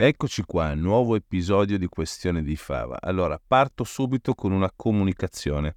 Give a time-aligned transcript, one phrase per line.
[0.00, 2.98] Eccoci qua, nuovo episodio di Questione di Fava.
[3.00, 5.74] Allora, parto subito con una comunicazione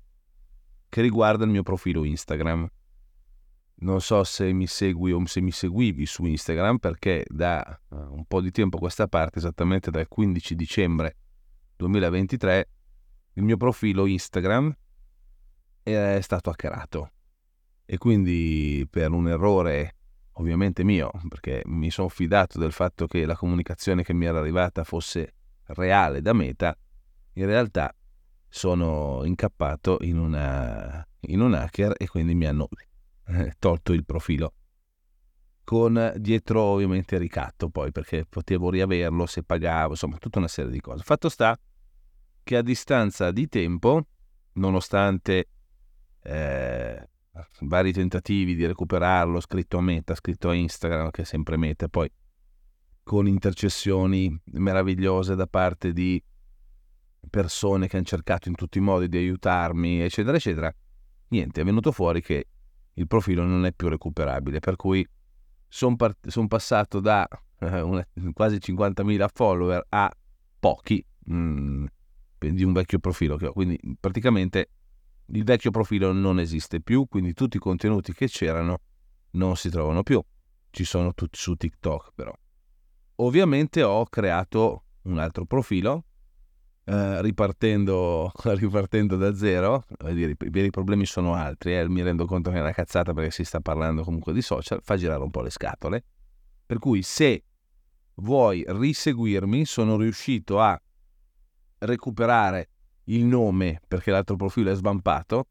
[0.90, 2.70] che riguarda il mio profilo Instagram.
[3.78, 8.24] Non so se mi segui o se mi seguivi su Instagram perché da uh, un
[8.28, 11.18] po' di tempo a questa parte, esattamente dal 15 dicembre
[11.78, 12.70] 2023,
[13.34, 14.72] il mio profilo Instagram
[15.82, 17.12] è stato hackerato.
[17.86, 19.96] E quindi per un errore
[20.34, 24.84] ovviamente mio, perché mi sono fidato del fatto che la comunicazione che mi era arrivata
[24.84, 25.34] fosse
[25.66, 26.78] reale da Meta,
[27.34, 27.94] in realtà
[28.48, 32.68] sono incappato in, una, in un hacker e quindi mi hanno
[33.28, 34.54] eh, tolto il profilo.
[35.64, 40.82] Con dietro ovviamente ricatto poi perché potevo riaverlo se pagavo, insomma tutta una serie di
[40.82, 41.04] cose.
[41.04, 41.58] Fatto sta
[42.44, 44.08] che a distanza di tempo,
[44.54, 45.48] nonostante
[46.24, 47.10] eh,
[47.62, 52.10] vari tentativi di recuperarlo, scritto a Meta, scritto a Instagram, che è sempre Meta, poi
[53.04, 56.22] con intercessioni meravigliose da parte di
[57.30, 60.74] persone che hanno cercato in tutti i modi di aiutarmi, eccetera, eccetera,
[61.30, 62.48] niente, è venuto fuori che
[62.94, 65.06] il profilo non è più recuperabile, per cui
[65.68, 67.28] sono part- son passato da
[67.60, 70.12] eh, una, quasi 50.000 follower a
[70.60, 71.86] pochi mh, mm,
[72.38, 74.70] di un vecchio profilo che ho, quindi praticamente
[75.34, 78.80] il vecchio profilo non esiste più, quindi tutti i contenuti che c'erano
[79.32, 80.22] non si trovano più.
[80.70, 82.34] Ci sono tutti su TikTok però.
[83.16, 86.06] Ovviamente ho creato un altro profilo
[86.84, 92.50] eh, ripartendo, ripartendo, da zero, dire, i veri problemi sono altri, eh, mi rendo conto
[92.50, 95.42] che è una cazzata perché si sta parlando comunque di social, fa girare un po'
[95.42, 96.04] le scatole.
[96.66, 97.44] Per cui se
[98.16, 100.82] vuoi riseguirmi, sono riuscito a
[101.80, 102.70] recuperare
[103.12, 105.48] il nome perché l'altro profilo è svampato.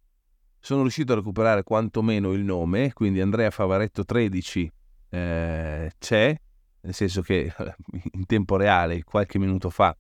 [0.59, 4.73] Sono riuscito a recuperare quantomeno il nome, quindi Andrea Favaretto 13
[5.09, 6.41] eh, c'è,
[6.81, 7.53] nel senso che
[8.13, 9.97] in tempo reale, qualche minuto fa,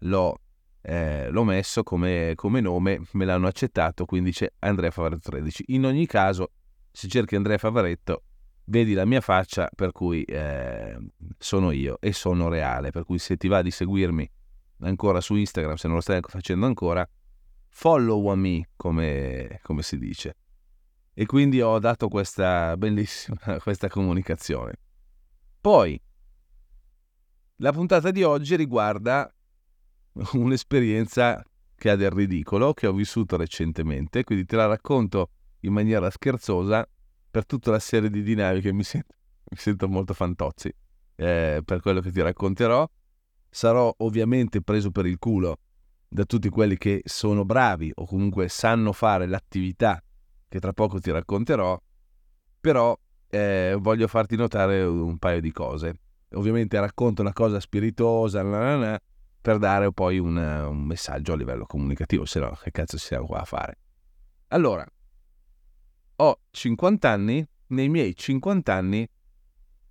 [0.00, 0.38] l'ho,
[0.82, 5.64] eh, l'ho messo come, come, nome, me l'hanno accettato, quindi c'è Andrea Favaretto 13.
[5.68, 6.52] In ogni caso,
[6.92, 8.22] se cerchi Andrea Favaretto,
[8.66, 10.96] vedi la mia faccia, per cui eh,
[11.36, 14.30] sono io e sono reale, per cui se ti va di seguirmi
[14.80, 17.08] ancora su Instagram, se non lo stai facendo ancora,
[17.68, 20.36] follow me, come, come si dice.
[21.14, 24.74] E quindi ho dato questa bellissima questa comunicazione.
[25.60, 26.00] Poi,
[27.56, 29.32] la puntata di oggi riguarda
[30.34, 31.42] un'esperienza
[31.74, 36.88] che ha del ridicolo, che ho vissuto recentemente, quindi te la racconto in maniera scherzosa
[37.30, 39.14] per tutta la serie di dinamiche, mi sento,
[39.50, 40.72] mi sento molto fantozzi
[41.16, 42.88] eh, per quello che ti racconterò
[43.56, 45.60] sarò ovviamente preso per il culo
[46.06, 49.98] da tutti quelli che sono bravi o comunque sanno fare l'attività
[50.46, 51.80] che tra poco ti racconterò,
[52.60, 52.94] però
[53.30, 56.00] eh, voglio farti notare un paio di cose.
[56.34, 59.00] Ovviamente racconto una cosa spiritosa nanana,
[59.40, 63.40] per dare poi un, un messaggio a livello comunicativo, se no che cazzo siamo qua
[63.40, 63.78] a fare.
[64.48, 64.86] Allora,
[66.16, 69.08] ho 50 anni, nei miei 50 anni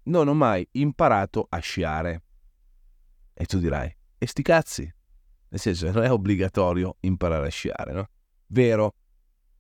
[0.04, 2.25] non ho mai imparato a sciare.
[3.38, 4.94] E tu dirai, e sti cazzi?
[5.50, 8.10] Nel senso, non è obbligatorio imparare a sciare, no?
[8.48, 8.96] Vero,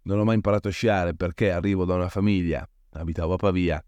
[0.04, 3.84] non ho mai imparato a sciare perché arrivo da una famiglia, abitavo a Pavia,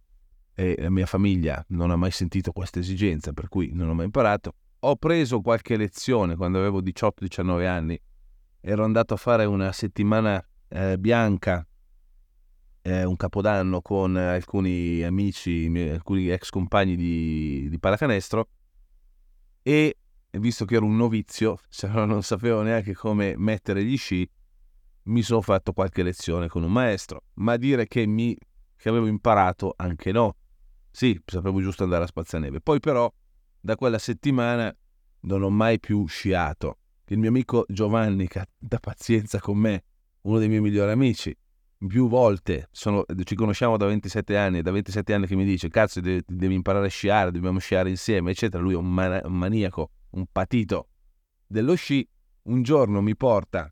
[0.54, 4.06] e la mia famiglia non ha mai sentito questa esigenza, per cui non ho mai
[4.06, 4.56] imparato.
[4.80, 8.00] Ho preso qualche lezione quando avevo 18-19 anni,
[8.60, 11.66] ero andato a fare una settimana eh, bianca,
[12.82, 18.50] eh, un capodanno con alcuni amici, alcuni ex compagni di, di pallacanestro,
[19.68, 19.98] e
[20.32, 24.30] visto che ero un novizio, cioè non sapevo neanche come mettere gli sci,
[25.04, 28.38] mi sono fatto qualche lezione con un maestro, ma dire che, mi,
[28.78, 30.38] che avevo imparato anche no.
[30.90, 32.62] Sì, sapevo giusto andare a spazzaneve.
[32.62, 33.12] Poi però
[33.60, 34.74] da quella settimana
[35.22, 36.78] non ho mai più sciato.
[37.08, 39.84] Il mio amico Giovanni, che ha tanta pazienza con me,
[40.22, 41.36] uno dei miei migliori amici,
[41.86, 46.00] più volte, sono, ci conosciamo da 27 anni, da 27 anni che mi dice cazzo
[46.00, 48.64] devi, devi imparare a sciare, dobbiamo sciare insieme, eccetera.
[48.64, 50.90] Lui è un, man- un maniaco, un patito
[51.46, 52.08] dello sci.
[52.44, 53.72] Un giorno mi porta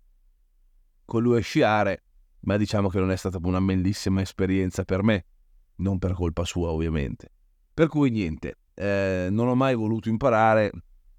[1.05, 2.03] con lui a sciare,
[2.41, 5.25] ma diciamo che non è stata una bellissima esperienza per me,
[5.77, 7.31] non per colpa sua ovviamente.
[7.73, 10.71] Per cui niente, eh, non ho mai voluto imparare,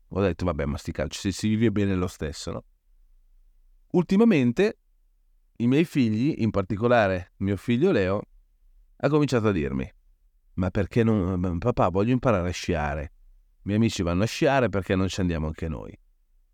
[0.09, 2.65] ho detto vabbè ma sti calci, si vive bene lo stesso, no?
[3.93, 4.81] Ultimamente
[5.59, 8.23] i miei figli, in particolare mio figlio Leo,
[8.97, 9.91] ha cominciato a dirmi
[10.57, 11.59] ma perché non...
[11.59, 15.47] papà voglio imparare a sciare, i miei amici vanno a sciare perché non ci andiamo
[15.47, 15.97] anche noi.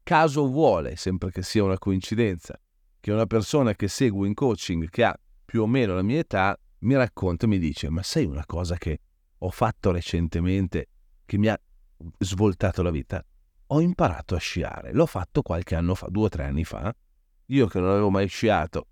[0.02, 2.58] Caso vuole, sempre che sia una coincidenza,
[3.00, 6.58] che una persona che seguo in coaching, che ha più o meno la mia età,
[6.80, 9.00] mi racconta e mi dice ma sai una cosa che
[9.38, 10.88] ho fatto recentemente
[11.24, 11.58] che mi ha
[12.18, 13.24] svoltato la vita?
[13.66, 16.94] Ho imparato a sciare, l'ho fatto qualche anno fa, due o tre anni fa.
[17.46, 18.88] Io che non avevo mai sciato,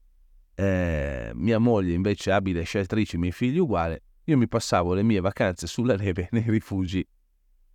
[0.61, 5.21] eh, mia moglie invece abile sciatrice, i miei figli uguale, io mi passavo le mie
[5.21, 7.07] vacanze sulla neve nei rifugi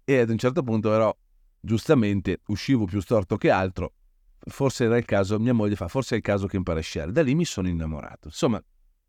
[0.04, 1.16] e ad un certo punto però
[1.60, 3.94] giustamente uscivo più storto che altro,
[4.38, 7.12] forse era il caso, mia moglie fa, forse è il caso che impari a sciare.
[7.12, 8.28] Da lì mi sono innamorato.
[8.28, 8.64] Insomma,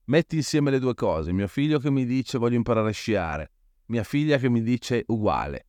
[0.05, 3.53] metti insieme le due cose, mio figlio che mi dice voglio imparare a sciare,
[3.89, 5.67] mia figlia che mi dice uguale,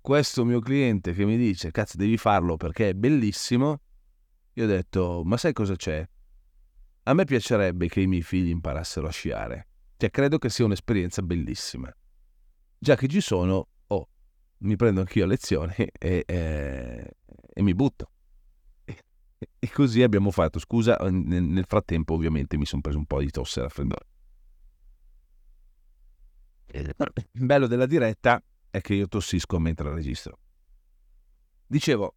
[0.00, 3.80] questo mio cliente che mi dice cazzo devi farlo perché è bellissimo,
[4.52, 6.08] io ho detto ma sai cosa c'è?
[7.08, 11.22] A me piacerebbe che i miei figli imparassero a sciare, cioè credo che sia un'esperienza
[11.22, 11.90] bellissima.
[12.78, 14.08] Già che ci sono, oh,
[14.58, 15.90] mi prendo anch'io lezioni e,
[16.26, 17.16] e,
[17.54, 18.10] e mi butto.
[18.84, 20.58] E, così abbiamo fatto.
[20.58, 24.06] Scusa, nel, nel frattempo ovviamente mi sono preso un po' di tosse raffreddore.
[26.72, 30.38] Il bello della diretta è che io tossisco mentre registro.
[31.66, 32.16] Dicevo,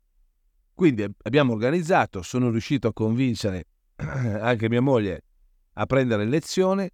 [0.74, 3.68] quindi abbiamo organizzato, sono riuscito a convincere
[4.42, 5.24] anche mia moglie
[5.74, 6.92] a prendere lezione,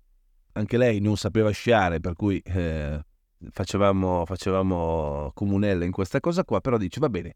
[0.53, 3.03] anche lei non sapeva sciare, per cui eh,
[3.51, 7.35] facevamo, facevamo comunella in questa cosa qua, però dice va bene,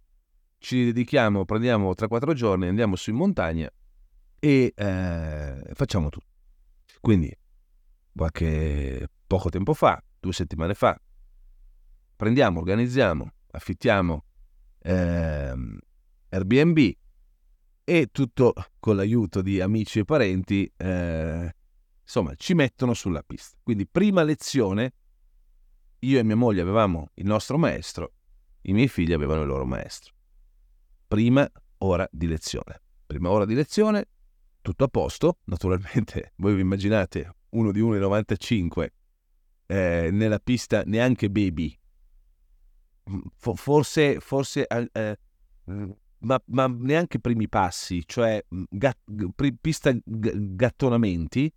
[0.57, 3.69] ci dedichiamo, prendiamo 3-4 giorni, andiamo su in montagna
[4.39, 6.25] e eh, facciamo tutto.
[6.99, 7.35] Quindi,
[8.15, 10.99] qualche poco tempo fa, due settimane fa,
[12.15, 14.23] prendiamo, organizziamo, affittiamo
[14.79, 15.79] ehm,
[16.29, 16.91] Airbnb
[17.91, 21.53] e tutto con l'aiuto di amici e parenti, eh,
[22.01, 23.57] insomma, ci mettono sulla pista.
[23.61, 24.93] Quindi prima lezione,
[25.99, 28.13] io e mia moglie avevamo il nostro maestro,
[28.61, 30.13] i miei figli avevano il loro maestro.
[31.05, 32.81] Prima ora di lezione.
[33.05, 34.07] Prima ora di lezione,
[34.61, 38.87] tutto a posto, naturalmente voi vi immaginate uno di 1,95
[39.65, 41.77] eh, nella pista neanche baby.
[43.09, 45.19] Mm, forse, forse eh,
[45.69, 45.91] mm,
[46.21, 48.97] ma, ma, neanche primi passi, cioè mm, gat,
[49.59, 51.51] pista gattonamenti.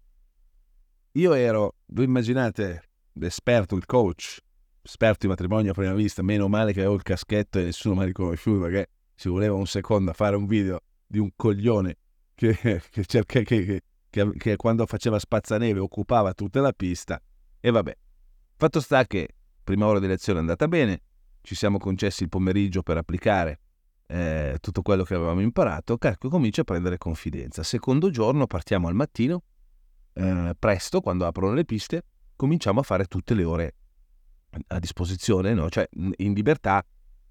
[1.12, 4.38] Io ero, voi immaginate, l'esperto, il coach,
[4.82, 8.02] esperto di matrimonio a prima vista, meno male che avevo il caschetto e nessuno mi
[8.02, 11.99] ha riconosciuto perché ci voleva un secondo a fare un video di un coglione
[12.34, 12.56] che,
[12.90, 17.20] che, cerca, che, che quando faceva spazzaneve occupava tutta la pista
[17.60, 17.96] e vabbè.
[18.56, 19.28] Fatto sta che
[19.62, 21.02] prima ora di lezione è andata bene,
[21.43, 23.60] ci siamo concessi il pomeriggio per applicare
[24.06, 27.62] eh, tutto quello che avevamo imparato, Calco comincia a prendere confidenza.
[27.62, 29.43] Secondo giorno partiamo al mattino,
[30.12, 32.05] eh, presto, quando aprono le piste,
[32.37, 33.75] cominciamo a fare tutte le ore
[34.69, 35.69] a disposizione, no?
[35.69, 36.85] cioè in libertà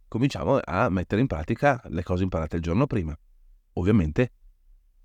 [0.07, 3.17] cominciamo a mettere in pratica le cose imparate il giorno prima.
[3.73, 4.31] Ovviamente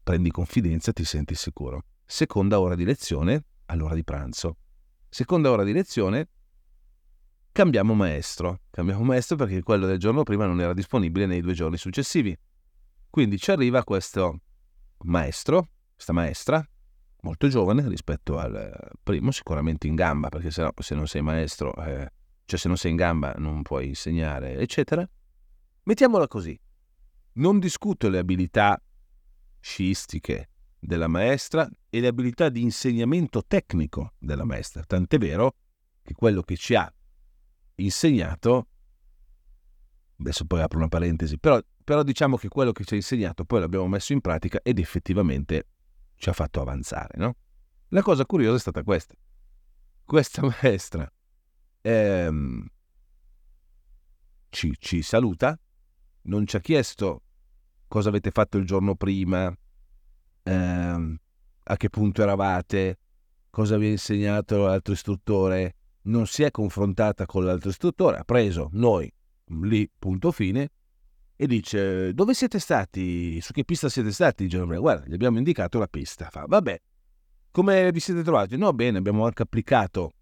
[0.03, 1.85] prendi confidenza ti senti sicuro.
[2.05, 4.57] Seconda ora di lezione, all'ora di pranzo.
[5.09, 6.29] Seconda ora di lezione,
[7.59, 8.61] cambiamo maestro.
[8.71, 12.39] Cambiamo maestro perché quello del giorno prima non era disponibile nei due giorni successivi.
[13.11, 14.43] Quindi ci arriva questo
[14.99, 16.65] maestro, questa maestra,
[17.23, 21.75] molto giovane rispetto al primo, sicuramente in gamba, perché se, no, se non sei maestro,
[21.85, 22.13] eh,
[22.45, 25.05] cioè se non sei in gamba non puoi insegnare, eccetera.
[25.83, 26.57] Mettiamola così.
[27.33, 28.81] Non discuto le abilità
[29.59, 34.85] sciistiche della maestra e le abilità di insegnamento tecnico della maestra.
[34.85, 35.57] Tant'è vero
[36.05, 36.93] che quello che ci ha
[37.85, 38.69] insegnato,
[40.19, 43.61] adesso poi apro una parentesi, però, però diciamo che quello che ci ha insegnato poi
[43.61, 45.69] l'abbiamo messo in pratica ed effettivamente
[46.17, 47.37] ci ha fatto avanzare, no?
[47.89, 49.15] La cosa curiosa è stata questa.
[50.05, 51.11] Questa maestra
[51.81, 52.67] ehm,
[54.51, 55.59] ci, ci saluta,
[56.23, 57.23] non ci ha chiesto
[57.87, 59.53] cosa avete fatto il giorno prima,
[60.43, 61.17] ehm,
[61.65, 62.99] a che punto eravate,
[63.51, 65.77] cosa vi ha insegnato l'altro istruttore,
[66.09, 69.11] non si è confrontata con l'altro istruttore, ha preso noi
[69.63, 70.71] lì, punto fine,
[71.37, 74.79] e dice dove siete stati, su che pista siete stati il?
[74.79, 76.81] Guarda, gli abbiamo indicato la pista, fa vabbè,
[77.51, 78.57] come vi siete trovati?
[78.57, 80.13] No, bene, abbiamo anche applicato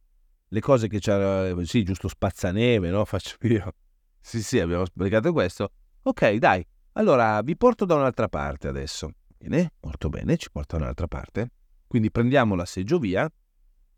[0.48, 3.04] le cose che c'era, sì, giusto spazzaneve, no?
[3.06, 3.74] Faccio io.
[4.20, 5.70] Sì, sì, abbiamo applicato questo.
[6.02, 9.10] Ok, dai, allora vi porto da un'altra parte adesso.
[9.38, 11.50] Bene, molto bene, ci porta da un'altra parte.
[11.86, 13.30] Quindi prendiamo la seggiovia.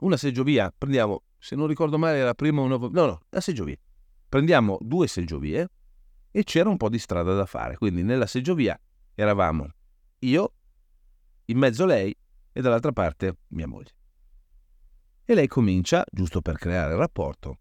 [0.00, 2.76] Una seggiovia, prendiamo se non ricordo male, la prima una...
[2.76, 3.76] No, no, la seggiovia.
[4.28, 5.68] Prendiamo due seggiovie
[6.30, 7.76] e c'era un po' di strada da fare.
[7.76, 8.78] Quindi nella seggiovia
[9.14, 9.68] eravamo
[10.20, 10.52] io,
[11.46, 12.14] in mezzo lei
[12.52, 13.92] e dall'altra parte mia moglie.
[15.24, 17.58] E lei comincia, giusto per creare il rapporto,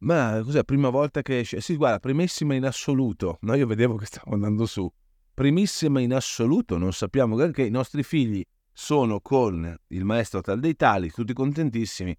[0.00, 1.60] ma cos'è, prima volta che esce?
[1.60, 3.38] Sì, guarda, primissima in assoluto.
[3.42, 4.90] No, io vedevo che stavo andando su.
[5.34, 8.42] Primissima in assoluto, non sappiamo che i nostri figli
[8.72, 12.16] sono con il maestro tal dei tali, tutti contentissimi.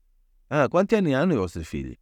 [0.53, 1.97] Ah, quanti anni hanno i vostri figli?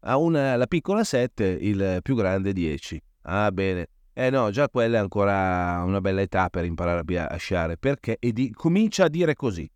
[0.00, 3.02] Ha una, la piccola 7, il più grande 10.
[3.22, 3.86] Ah, bene.
[4.12, 8.18] Eh no, già quella è ancora una bella età per imparare a sciare, perché?
[8.20, 9.68] E di, comincia a dire così.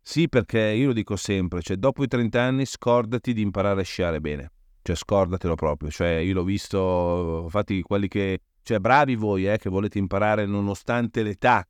[0.00, 3.84] Sì, perché io lo dico sempre, cioè dopo i 30 anni scordati di imparare a
[3.84, 4.50] sciare bene.
[4.80, 9.68] Cioè scordatelo proprio, cioè io l'ho visto, infatti quelli che, cioè bravi voi eh, che
[9.68, 11.62] volete imparare nonostante l'età,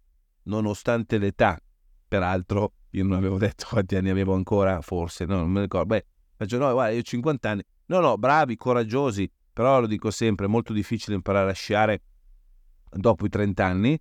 [0.44, 1.60] nonostante l'età.
[2.06, 5.86] Peraltro io non avevo detto quanti anni avevo ancora, forse, no, non mi ricordo.
[5.86, 6.04] Beh,
[6.36, 7.62] faccio no, guarda, io ho 50 anni.
[7.86, 12.02] No, no, bravi, coraggiosi, però lo dico sempre, è molto difficile imparare a sciare
[12.90, 14.00] dopo i 30 anni.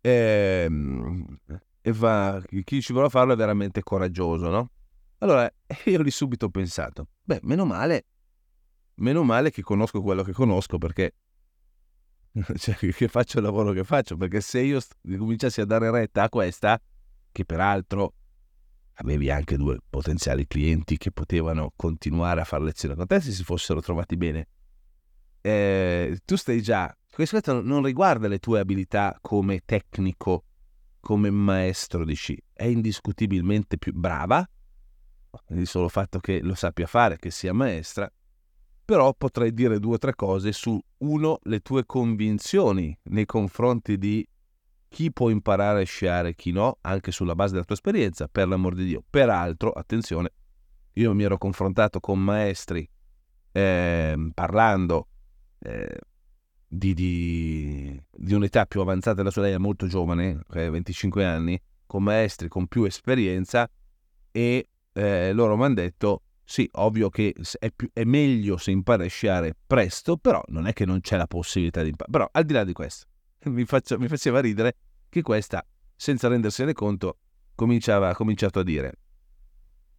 [0.00, 1.38] Ehm,
[1.80, 4.70] e va, chi ci vuole farlo è veramente coraggioso, no?
[5.18, 5.50] Allora,
[5.86, 8.06] io lì subito ho pensato, beh, meno male,
[8.96, 11.14] meno male che conosco quello che conosco perché
[12.56, 14.80] cioè, che faccio il lavoro che faccio, perché se io
[15.16, 16.80] cominciassi a dare retta a questa,
[17.36, 18.14] che peraltro
[18.94, 23.44] avevi anche due potenziali clienti che potevano continuare a fare lezione con te se si
[23.44, 24.48] fossero trovati bene,
[25.42, 30.44] eh, tu stai già, questo non riguarda le tue abilità come tecnico
[30.98, 32.42] come maestro di sci.
[32.54, 34.48] È indiscutibilmente più brava,
[35.50, 38.10] il solo fatto che lo sappia fare, che sia maestra,
[38.82, 44.26] però potrei dire due o tre cose su, uno, le tue convinzioni nei confronti di
[44.96, 48.48] chi può imparare a sciare e chi no, anche sulla base della tua esperienza, per
[48.48, 49.04] l'amor di Dio.
[49.10, 50.32] Peraltro, attenzione,
[50.94, 52.88] io mi ero confrontato con maestri
[53.52, 55.08] eh, parlando
[55.58, 55.98] eh,
[56.66, 62.02] di, di, di, un'età più avanzata della sua, lei è molto giovane, 25 anni, con
[62.02, 63.68] maestri con più esperienza
[64.32, 69.04] e eh, loro mi hanno detto sì, ovvio che è, più, è, meglio se impari
[69.04, 72.12] a sciare presto, però non è che non c'è la possibilità di imparare.
[72.12, 73.04] Però al di là di questo,
[73.44, 74.76] mi, faccio, mi faceva ridere
[75.08, 77.18] che questa, senza rendersene conto,
[77.54, 78.98] cominciava, ha cominciato a dire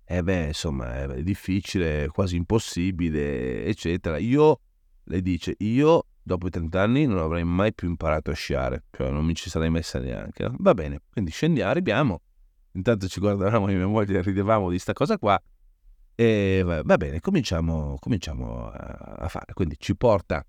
[0.09, 4.17] eh beh, insomma, è difficile, quasi impossibile, eccetera.
[4.17, 4.61] Io,
[5.03, 9.11] le dice, io dopo i 30 anni non avrei mai più imparato a sciare, cioè
[9.11, 10.49] non mi ci sarei messa neanche.
[10.59, 12.21] Va bene, quindi scendiamo, arriviamo.
[12.71, 15.37] Intanto ci guardavamo io e mia moglie e ridevamo di sta cosa qua.
[16.15, 19.51] E va, bene, cominciamo, cominciamo a, fare.
[19.51, 20.41] Quindi ci porta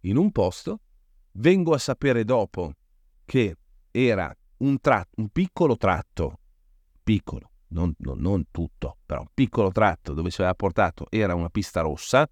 [0.00, 0.80] in un posto.
[1.32, 2.74] Vengo a sapere dopo
[3.24, 3.56] che
[4.06, 6.38] era un, tratto, un piccolo tratto,
[7.02, 11.50] piccolo, non, non, non tutto, però un piccolo tratto dove ci aveva portato era una
[11.50, 12.28] pista rossa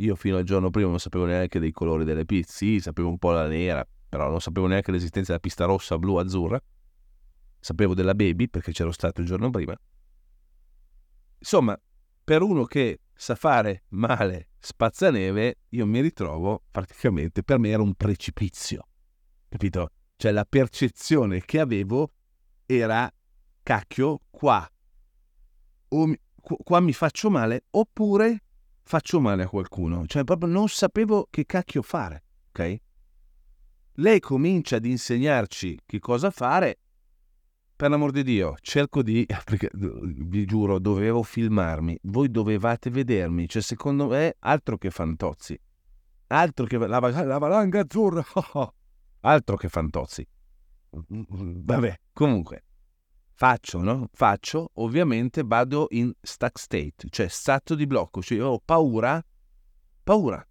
[0.00, 3.18] io fino al giorno prima non sapevo neanche dei colori delle piste, sì, sapevo un
[3.18, 6.60] po' la nera, però non sapevo neanche l'esistenza della pista rossa, blu, azzurra.
[7.58, 9.78] Sapevo della baby perché c'ero stato il giorno prima.
[11.38, 11.78] Insomma,
[12.24, 17.94] per uno che sa fare male spazzaneve, io mi ritrovo praticamente, per me era un
[17.94, 18.86] precipizio,
[19.48, 19.90] capito?
[20.20, 22.12] Cioè la percezione che avevo
[22.66, 23.10] era,
[23.62, 24.70] cacchio, qua,
[25.88, 26.14] o,
[26.62, 28.42] qua mi faccio male, oppure
[28.82, 32.76] faccio male a qualcuno, cioè proprio non sapevo che cacchio fare, ok?
[33.94, 36.80] Lei comincia ad insegnarci che cosa fare.
[37.74, 39.26] Per l'amor di Dio, cerco di,
[39.72, 45.58] vi giuro, dovevo filmarmi, voi dovevate vedermi, cioè secondo me altro che fantozzi,
[46.26, 48.22] altro che la, la valanga azzurra,
[49.20, 50.26] altro che fantozzi.
[50.90, 52.64] Vabbè, comunque,
[53.40, 54.10] Faccio, no?
[54.12, 59.24] Faccio, ovviamente vado in stuck state, cioè stato di blocco, cioè ho paura,
[60.04, 60.46] paura,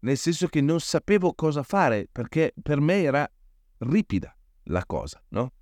[0.00, 3.30] nel senso che non sapevo cosa fare perché per me era
[3.78, 5.52] ripida la cosa, no?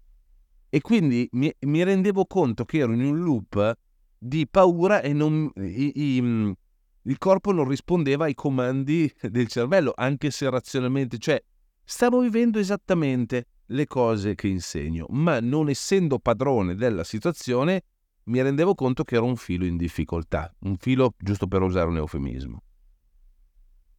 [0.70, 3.78] E quindi mi, mi rendevo conto che ero in un loop
[4.16, 6.56] di paura e non, i, i,
[7.02, 11.38] il corpo non rispondeva ai comandi del cervello, anche se razionalmente, cioè
[11.84, 17.84] stavo vivendo esattamente le cose che insegno, ma non essendo padrone della situazione
[18.24, 21.96] mi rendevo conto che ero un filo in difficoltà, un filo giusto per usare un
[21.96, 22.62] eufemismo.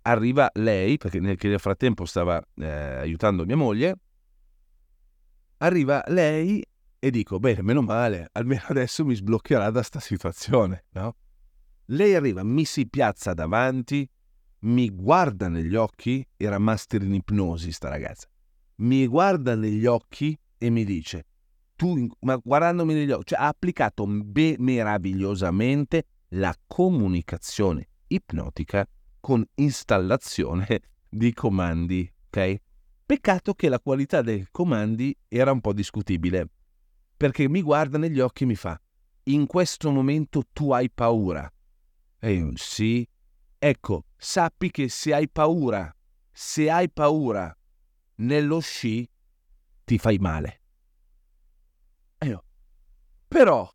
[0.04, 3.96] Arriva lei, perché nel, frattempo stava eh, aiutando mia moglie,
[5.58, 6.63] arriva lei
[7.00, 11.16] e dico, bene, meno male, almeno adesso mi sbloccherà da sta situazione, no?
[11.88, 14.10] Lei arriva, mi si piazza davanti,
[14.63, 18.27] mi guarda negli occhi, era master in ipnosi sta ragazza
[18.75, 21.25] mi guarda negli occhi e mi dice,
[21.75, 28.88] tu, ma guardandomi negli occhi, cioè, ha applicato be- meravigliosamente la comunicazione ipnotica
[29.20, 32.55] con installazione di comandi, ok?
[33.05, 36.50] Peccato che la qualità dei comandi era un po' discutibile,
[37.15, 38.79] perché mi guarda negli occhi e mi fa,
[39.25, 41.51] in questo momento tu hai paura.
[42.20, 43.08] E io, sì.
[43.65, 45.89] Ecco, sappi che se hai paura,
[46.29, 47.58] se hai paura
[48.15, 49.10] nello sci,
[49.86, 50.62] ti fai male.
[52.17, 52.43] E io,
[53.25, 53.65] però,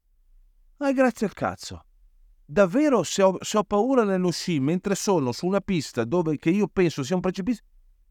[0.76, 1.86] ah, grazie al cazzo.
[2.44, 6.50] Davvero, se ho, se ho, paura nello sci mentre sono su una pista dove che
[6.50, 7.64] io penso sia un precipizio,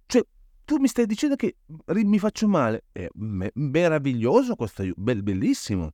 [0.08, 0.26] cioè,
[0.66, 1.58] tu mi stai dicendo che
[1.94, 2.86] mi faccio male?
[2.92, 5.92] È meraviglioso questo, bellissimo.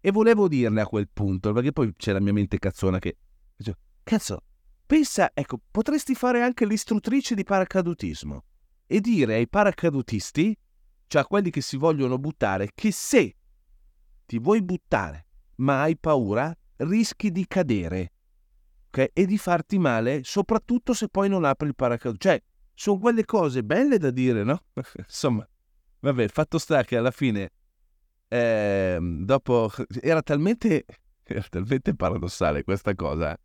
[0.00, 3.18] E volevo dirle a quel punto, perché poi c'è la mia mente cazzona che...
[4.04, 4.42] Cazzo,
[4.86, 8.44] pensa, ecco, potresti fare anche l'istruttrice di paracadutismo
[8.86, 10.56] e dire ai paracadutisti,
[11.06, 13.36] cioè a quelli che si vogliono buttare, che se
[14.26, 18.12] ti vuoi buttare ma hai paura, rischi di cadere
[18.88, 19.10] okay?
[19.12, 22.28] e di farti male, soprattutto se poi non apri il paracadute.
[22.28, 22.42] Cioè,
[22.74, 24.64] sono quelle cose belle da dire, no?
[24.96, 25.46] Insomma,
[26.00, 27.50] vabbè, fatto sta che alla fine
[28.28, 29.70] eh, dopo
[30.00, 30.84] era talmente,
[31.22, 33.38] era talmente paradossale questa cosa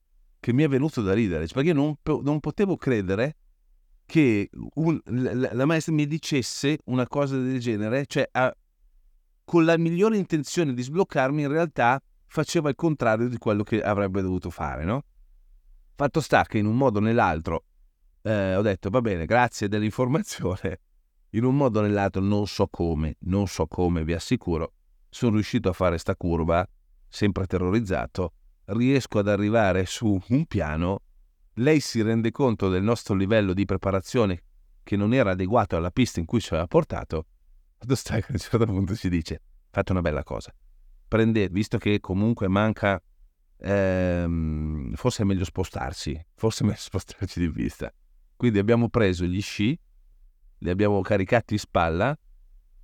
[0.48, 3.36] che mi è venuto da ridere, perché non, non potevo credere
[4.06, 8.56] che un, la, la, maestra mi dicesse una cosa del genere, cioè a,
[9.44, 14.22] con la migliore intenzione di sbloccarmi, in realtà faceva il contrario di quello che avrebbe
[14.22, 15.04] dovuto fare, no?
[15.94, 17.66] Fatto sta che in un modo o nell'altro
[18.22, 20.80] eh, ho detto va bene, grazie dell'informazione,
[21.32, 24.72] in un modo o nell'altro non so come, non so come, vi assicuro,
[25.10, 26.66] sono riuscito a fare sta curva,
[27.10, 28.32] sempre terrorizzato,
[28.68, 31.02] riesco ad arrivare su un piano,
[31.56, 34.44] lei si rende conto del nostro livello di preparazione
[34.84, 37.26] che non era adeguato alla pista in cui ci aveva portato,
[37.80, 40.54] a un certo punto ci dice, fate una bella cosa,
[41.08, 43.02] prendete, visto che comunque manca,
[43.58, 47.92] ehm, forse è meglio spostarsi, forse è meglio spostarci di vista.
[48.36, 49.78] Quindi abbiamo preso gli sci,
[50.60, 52.18] li abbiamo caricati in spalla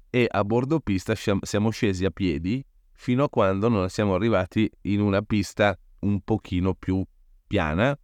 [0.09, 5.01] e a bordo pista siamo scesi a piedi fino a quando non siamo arrivati in
[5.01, 7.03] una pista un pochino più
[7.47, 7.97] piana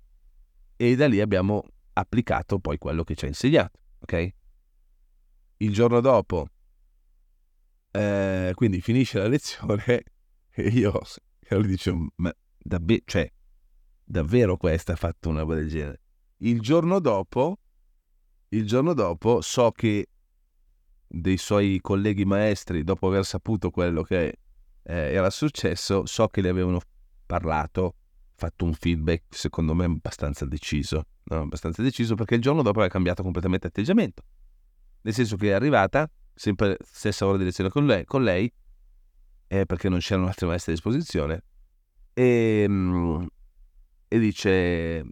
[0.75, 4.30] e da lì abbiamo applicato poi quello che ci ha insegnato, ok?
[5.58, 6.47] Il giorno dopo,
[7.91, 9.84] eh, quindi finisce la lezione
[10.52, 11.02] e io,
[11.49, 13.30] io gli dicevo, ma davvero, cioè,
[14.04, 16.02] davvero questa ha fatto una roba del genere?
[16.38, 17.60] Il giorno dopo,
[18.49, 20.08] il giorno dopo so che
[21.06, 24.38] dei suoi colleghi maestri, dopo aver saputo quello che
[24.89, 26.80] eh, era successo, so che le avevano
[27.28, 27.93] parlato,
[28.36, 31.41] fatto un feedback secondo me abbastanza deciso, no?
[31.41, 34.23] abbastanza deciso perché il giorno dopo aveva cambiato completamente atteggiamento,
[35.02, 38.52] nel senso che è arrivata, sempre stessa ora di lezione con lei, con lei
[39.47, 41.43] eh, perché non c'erano altri maestri a disposizione,
[42.13, 43.25] e, mm,
[44.08, 45.06] e dice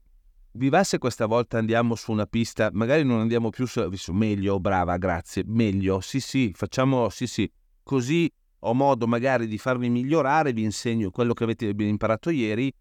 [0.53, 4.11] vi va se questa volta andiamo su una pista, magari non andiamo più su, su
[4.11, 7.51] meglio, brava, grazie, meglio, sì sì, facciamo, sì sì,
[7.83, 8.27] così
[8.67, 12.73] ho modo magari di farvi migliorare, vi insegno quello che avete imparato ieri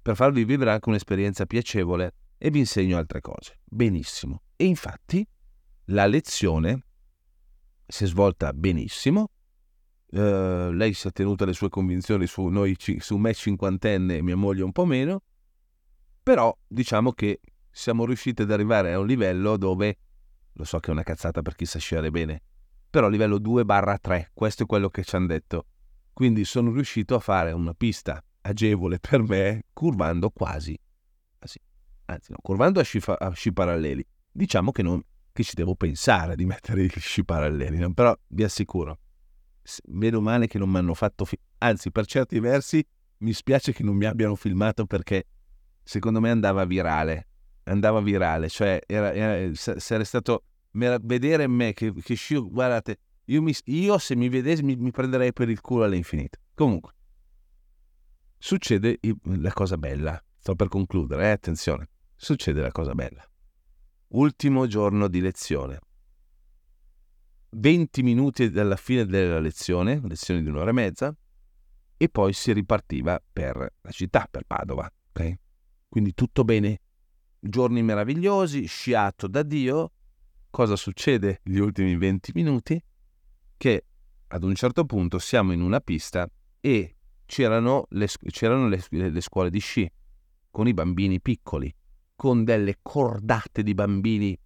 [0.00, 3.60] per farvi vivere anche un'esperienza piacevole e vi insegno altre cose.
[3.64, 4.42] Benissimo.
[4.56, 5.26] E infatti
[5.86, 6.84] la lezione
[7.86, 9.28] si è svolta benissimo.
[10.12, 14.36] Uh, lei si è tenuta le sue convinzioni su, noi, su me cinquantenne e mia
[14.36, 15.22] moglie un po' meno
[16.22, 19.98] però diciamo che siamo riusciti ad arrivare a un livello dove,
[20.52, 22.42] lo so che è una cazzata per chi sa sciare bene,
[22.92, 25.64] però livello 2-3, questo è quello che ci hanno detto.
[26.12, 30.78] Quindi sono riuscito a fare una pista agevole per me, curvando quasi,
[32.04, 34.06] anzi no, curvando a sci, a sci paralleli.
[34.30, 35.02] Diciamo che, non,
[35.32, 37.94] che ci devo pensare di mettere gli sci paralleli, no?
[37.94, 38.98] però vi assicuro,
[39.86, 42.86] meno male che non mi hanno fatto, fi- anzi per certi versi
[43.20, 45.24] mi spiace che non mi abbiano filmato perché
[45.82, 47.28] secondo me andava virale.
[47.64, 53.54] Andava virale, cioè era, era, sarebbe stato vedere me che, che scio, guardate, io, mi,
[53.64, 56.38] io, se mi vedessi mi, mi, prenderei per il culo all'infinito.
[56.54, 56.92] Comunque,
[58.38, 60.22] succede la cosa bella.
[60.36, 61.30] Sto per concludere, eh?
[61.30, 61.88] attenzione.
[62.16, 63.24] Succede la cosa bella.
[64.08, 65.78] Ultimo giorno di lezione.
[67.50, 71.16] 20 minuti dalla fine della lezione, lezione di un'ora e mezza,
[71.96, 74.90] e poi si ripartiva per la città, per Padova.
[75.10, 75.38] Okay?
[75.88, 76.80] Quindi tutto bene,
[77.38, 79.92] giorni meravigliosi, sciato da Dio.
[80.52, 82.78] Cosa succede gli ultimi 20 minuti?
[83.56, 83.84] Che
[84.26, 86.28] ad un certo punto siamo in una pista
[86.60, 89.90] e c'erano le, c'erano le, le scuole di sci
[90.50, 91.74] con i bambini piccoli,
[92.14, 94.38] con delle cordate di bambini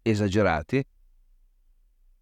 [0.00, 0.86] esagerati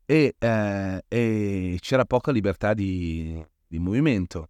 [0.07, 4.49] e, eh, e c'era poca libertà di, di movimento.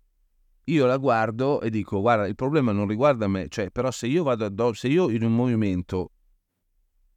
[0.66, 4.22] Io la guardo e dico, guarda, il problema non riguarda me, cioè, però se io
[4.22, 6.12] vado addosso, se io in un movimento,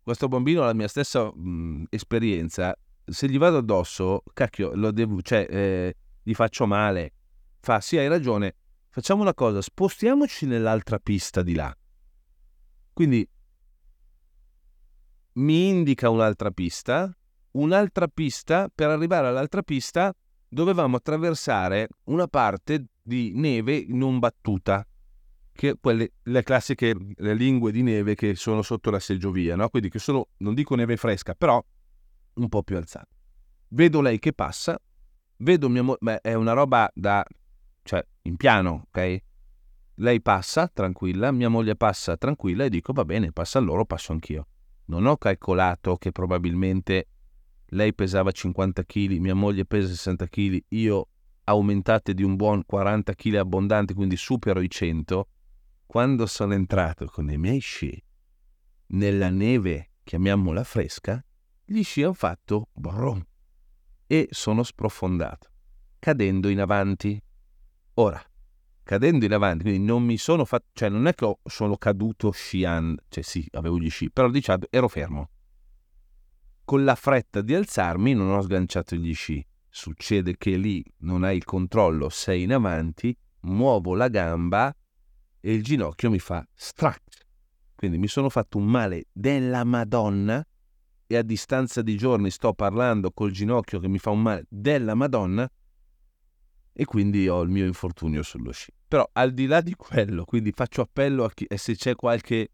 [0.07, 5.21] questo bambino ha la mia stessa mh, esperienza, se gli vado addosso, cacchio, lo devo,
[5.21, 7.11] cioè, eh, gli faccio male.
[7.59, 8.55] Fa, sì, hai ragione,
[8.87, 11.75] facciamo una cosa, spostiamoci nell'altra pista di là.
[12.93, 13.29] Quindi
[15.33, 17.13] mi indica un'altra pista,
[17.51, 20.15] un'altra pista, per arrivare all'altra pista
[20.47, 24.87] dovevamo attraversare una parte di neve non battuta,
[25.57, 29.67] che quelle le classiche le lingue di neve che sono sotto la seggiovia, no?
[29.67, 31.61] quindi che sono, non dico neve fresca, però
[32.35, 33.09] un po' più alzata.
[33.69, 34.79] Vedo lei che passa,
[35.37, 37.25] vedo mia moglie, è una roba da,
[37.83, 39.17] cioè, in piano, ok?
[39.95, 44.47] Lei passa tranquilla, mia moglie passa tranquilla e dico va bene, passa loro, passo anch'io.
[44.85, 47.07] Non ho calcolato che probabilmente
[47.71, 51.07] lei pesava 50 kg, mia moglie pesa 60 kg, io
[51.45, 55.27] aumentate di un buon 40 kg abbondanti, quindi supero i 100,
[55.87, 58.03] quando sono entrato con i miei sci
[58.89, 61.23] nella neve, chiamiamola fresca,
[61.65, 63.25] gli sci hanno fatto brum
[64.05, 65.49] e sono sprofondato,
[65.97, 67.19] cadendo in avanti.
[67.95, 68.21] Ora,
[68.83, 73.01] cadendo in avanti, quindi non mi sono fatto, cioè non è che sono caduto sciando,
[73.09, 75.29] cioè sì, avevo gli sci, però diciamo ero fermo
[76.67, 79.41] con la fretta di alzarmi non ho sganciato gli sci.
[79.69, 84.75] Succede che lì non hai il controllo, sei in avanti, muovo la gamba
[85.39, 87.01] e il ginocchio mi fa strac.
[87.75, 90.45] Quindi mi sono fatto un male della Madonna
[91.05, 94.93] e a distanza di giorni sto parlando col ginocchio che mi fa un male della
[94.95, 95.49] Madonna
[96.73, 98.71] e quindi ho il mio infortunio sullo sci.
[98.87, 102.49] Però al di là di quello, quindi faccio appello a chi, e se c'è qualche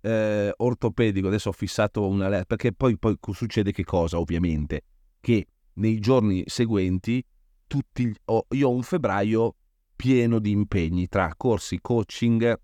[0.00, 4.82] eh, ortopedico, adesso ho fissato una lettera, perché poi, poi succede che cosa ovviamente?
[5.20, 7.24] Che nei giorni seguenti
[7.66, 9.56] tutti, ho, io ho un febbraio
[9.98, 12.56] pieno di impegni tra corsi, coaching,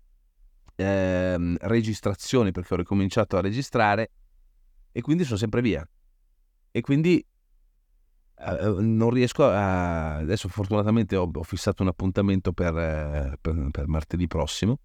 [0.73, 4.09] ehm, registrazioni perché ho ricominciato a registrare
[4.93, 5.85] e quindi sono sempre via.
[6.71, 7.23] E quindi
[8.37, 10.15] eh, non riesco a...
[10.15, 14.79] Adesso fortunatamente ho, ho fissato un appuntamento per, eh, per, per martedì prossimo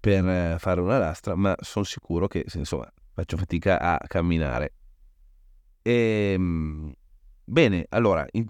[0.00, 4.74] per eh, fare una lastra, ma sono sicuro che insomma faccio fatica a camminare.
[5.82, 6.92] E, ehm,
[7.44, 8.48] bene, allora, in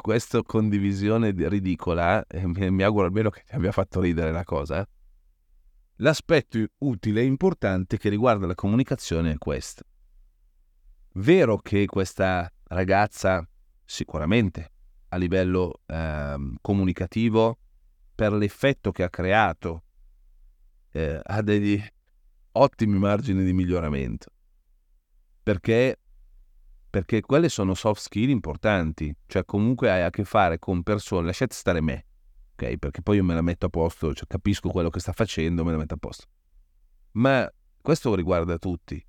[0.00, 4.86] questa condivisione ridicola, eh, mi auguro almeno che ti abbia fatto ridere la cosa,
[5.96, 9.84] l'aspetto utile e importante che riguarda la comunicazione è questo.
[11.14, 13.48] Vero che questa ragazza
[13.84, 14.72] sicuramente
[15.08, 17.58] a livello eh, comunicativo,
[18.14, 19.84] per l'effetto che ha creato
[20.92, 21.80] eh, ha degli
[22.52, 24.30] ottimi margini di miglioramento.
[25.42, 26.00] Perché,
[26.96, 31.54] perché quelle sono soft skill importanti, cioè comunque hai a che fare con persone, lasciate
[31.54, 32.06] stare me,
[32.54, 32.78] ok?
[32.78, 35.72] Perché poi io me la metto a posto, cioè capisco quello che sta facendo, me
[35.72, 36.24] la metto a posto.
[37.12, 37.46] Ma
[37.82, 39.04] questo riguarda tutti.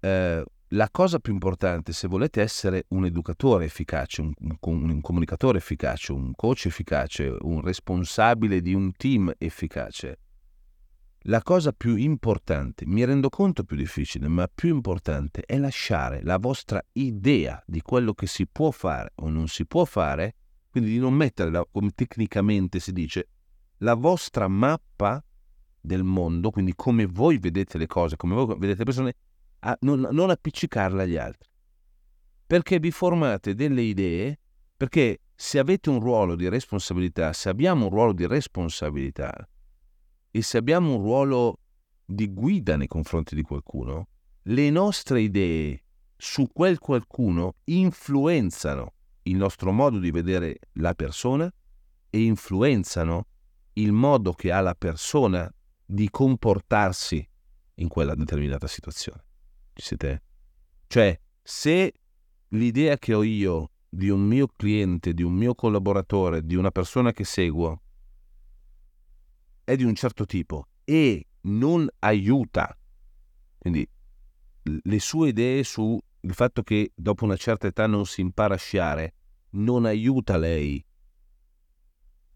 [0.00, 5.58] Eh, la cosa più importante, se volete essere un educatore efficace, un, un, un, comunicatore
[5.58, 10.18] efficace, un coach efficace, un responsabile di un team efficace,
[11.28, 16.36] la cosa più importante, mi rendo conto più difficile, ma più importante è lasciare la
[16.36, 20.34] vostra idea di quello che si può fare o non si può fare,
[20.68, 23.28] quindi di non mettere, come tecnicamente si dice,
[23.78, 25.24] la vostra mappa
[25.80, 29.14] del mondo, quindi come voi vedete le cose, come voi vedete le persone,
[29.60, 31.48] a non, non appiccicarla agli altri.
[32.46, 34.38] Perché vi formate delle idee,
[34.76, 39.48] perché se avete un ruolo di responsabilità, se abbiamo un ruolo di responsabilità,
[40.36, 41.60] e se abbiamo un ruolo
[42.04, 44.08] di guida nei confronti di qualcuno,
[44.42, 45.84] le nostre idee
[46.16, 51.48] su quel qualcuno influenzano il nostro modo di vedere la persona
[52.10, 53.28] e influenzano
[53.74, 55.48] il modo che ha la persona
[55.86, 57.24] di comportarsi
[57.74, 59.22] in quella determinata situazione.
[59.72, 60.22] Ci siete?
[60.88, 61.92] Cioè, se
[62.48, 67.12] l'idea che ho io di un mio cliente, di un mio collaboratore, di una persona
[67.12, 67.83] che seguo,
[69.64, 72.76] è di un certo tipo e non aiuta,
[73.58, 73.88] quindi
[74.62, 79.14] le sue idee sul fatto che dopo una certa età non si impara a sciare,
[79.50, 80.84] non aiuta lei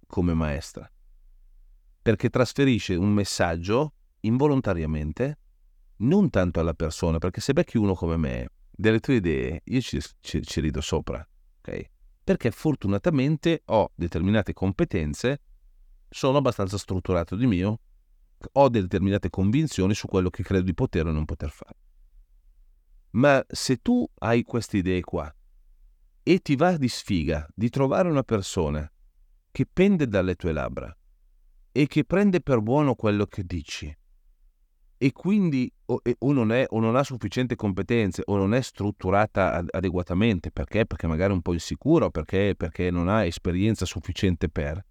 [0.06, 0.90] come maestra,
[2.02, 5.38] perché trasferisce un messaggio involontariamente,
[5.98, 10.00] non tanto alla persona, perché se becchi uno come me, delle tue idee, io ci,
[10.20, 11.26] ci, ci rido sopra,
[11.58, 11.90] ok?
[12.24, 15.40] Perché fortunatamente ho determinate competenze
[16.08, 17.80] sono abbastanza strutturato di mio,
[18.52, 21.76] ho determinate convinzioni su quello che credo di poter o non poter fare.
[23.10, 25.32] Ma se tu hai queste idee qua
[26.22, 28.90] e ti va di sfiga di trovare una persona
[29.50, 30.94] che pende dalle tue labbra
[31.72, 33.96] e che prende per buono quello che dici
[35.00, 39.64] e quindi o, o, non, è, o non ha sufficiente competenze o non è strutturata
[39.70, 40.86] adeguatamente perché?
[40.86, 44.84] Perché magari è un po' insicuro, perché, perché non ha esperienza sufficiente per...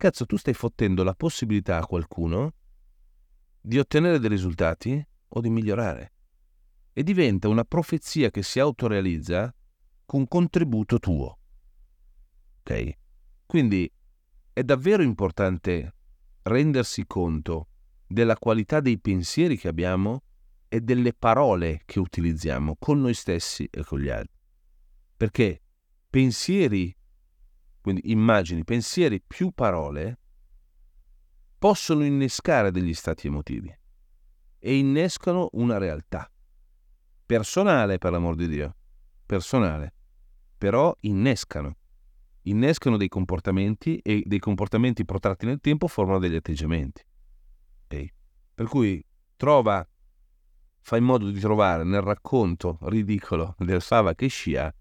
[0.00, 2.54] Cazzo, tu stai fottendo la possibilità a qualcuno
[3.60, 6.12] di ottenere dei risultati o di migliorare.
[6.94, 9.54] E diventa una profezia che si autorealizza
[10.06, 11.38] con contributo tuo.
[12.60, 12.92] Ok?
[13.44, 13.92] Quindi
[14.54, 15.94] è davvero importante
[16.44, 17.68] rendersi conto
[18.06, 20.22] della qualità dei pensieri che abbiamo
[20.66, 24.38] e delle parole che utilizziamo con noi stessi e con gli altri.
[25.14, 25.60] Perché
[26.08, 26.96] pensieri,
[27.80, 30.18] quindi immagini, pensieri più parole,
[31.58, 33.74] possono innescare degli stati emotivi
[34.58, 36.30] e innescano una realtà.
[37.24, 38.74] Personale, per l'amor di Dio,
[39.24, 39.94] personale,
[40.58, 41.76] però innescano.
[42.44, 47.04] Innescano dei comportamenti e dei comportamenti protratti nel tempo formano degli atteggiamenti.
[47.84, 48.12] Okay?
[48.54, 49.04] Per cui
[49.36, 49.86] trova,
[50.80, 54.74] fa in modo di trovare nel racconto ridicolo del Fava che scia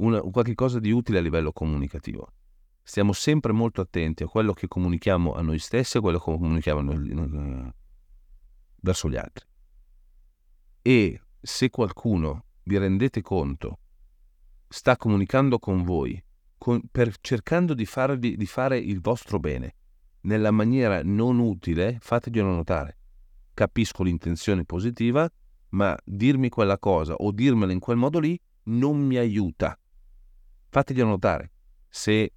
[0.00, 2.32] una, qualche cosa di utile a livello comunicativo.
[2.82, 6.24] Stiamo sempre molto attenti a quello che comunichiamo a noi stessi e a quello che
[6.24, 7.72] comunichiamo noi,
[8.80, 9.46] verso gli altri.
[10.82, 13.78] E se qualcuno, vi rendete conto,
[14.68, 16.22] sta comunicando con voi
[16.58, 19.76] con, per, cercando di, farvi, di fare il vostro bene,
[20.22, 22.98] nella maniera non utile, fateglielo notare.
[23.54, 25.30] Capisco l'intenzione positiva,
[25.70, 29.79] ma dirmi quella cosa o dirmela in quel modo lì non mi aiuta.
[30.70, 31.50] Fateglielo notare
[31.88, 32.32] se,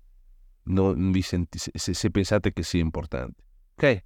[1.21, 3.43] senti, se, se pensate che sia importante.
[3.73, 4.03] Ok?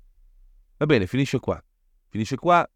[0.78, 1.62] Va bene, finisce qua.
[2.10, 2.70] Finisce qua.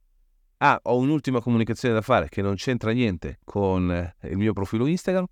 [0.57, 4.85] Ah, ho un'ultima comunicazione da fare che non c'entra niente con eh, il mio profilo
[4.85, 5.25] Instagram.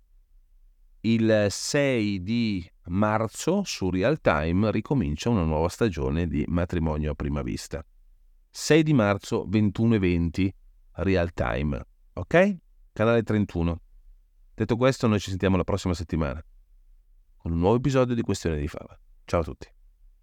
[1.02, 7.40] Il 6 di marzo su Real Time ricomincia una nuova stagione di Matrimonio a prima
[7.40, 7.82] vista.
[8.50, 10.54] 6 di marzo 21 e 20
[10.92, 12.56] Real Time, ok?
[12.92, 13.80] Canale 31.
[14.60, 16.44] Detto questo, noi ci sentiamo la prossima settimana
[17.38, 18.94] con un nuovo episodio di Questione di Fava.
[19.24, 19.79] Ciao a tutti.